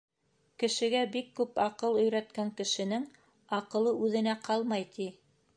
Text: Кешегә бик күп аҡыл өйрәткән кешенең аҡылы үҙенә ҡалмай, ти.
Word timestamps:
Кешегә 0.61 1.01
бик 1.15 1.29
күп 1.41 1.61
аҡыл 1.65 1.99
өйрәткән 2.05 2.51
кешенең 2.63 3.07
аҡылы 3.61 3.97
үҙенә 4.07 4.39
ҡалмай, 4.49 4.93
ти. 4.99 5.11